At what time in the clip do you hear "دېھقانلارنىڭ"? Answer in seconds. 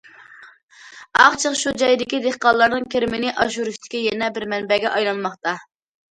2.23-2.87